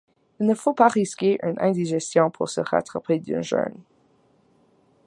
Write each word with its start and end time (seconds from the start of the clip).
Il 0.39 0.47
ne 0.47 0.55
faut 0.55 0.73
pas 0.73 0.87
risquer 0.87 1.37
une 1.43 1.59
indigestion 1.59 2.31
pour 2.31 2.49
se 2.49 2.59
rattraper 2.59 3.19
d’un 3.19 3.43
jeûne! 3.43 3.83